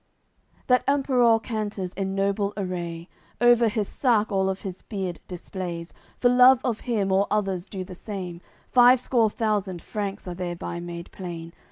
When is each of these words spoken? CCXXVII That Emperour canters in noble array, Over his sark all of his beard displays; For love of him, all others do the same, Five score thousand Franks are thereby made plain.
CCXXVII 0.01 0.61
That 0.67 0.83
Emperour 0.87 1.39
canters 1.41 1.93
in 1.93 2.15
noble 2.15 2.53
array, 2.57 3.07
Over 3.39 3.67
his 3.67 3.87
sark 3.87 4.31
all 4.31 4.49
of 4.49 4.61
his 4.61 4.81
beard 4.81 5.19
displays; 5.27 5.93
For 6.17 6.27
love 6.29 6.59
of 6.65 6.79
him, 6.79 7.11
all 7.11 7.27
others 7.29 7.67
do 7.67 7.83
the 7.83 7.93
same, 7.93 8.41
Five 8.71 8.99
score 8.99 9.29
thousand 9.29 9.79
Franks 9.83 10.27
are 10.27 10.33
thereby 10.33 10.79
made 10.79 11.11
plain. 11.11 11.53